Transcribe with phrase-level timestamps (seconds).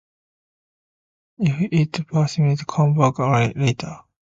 [1.37, 3.19] If it persists, come back
[3.55, 3.99] later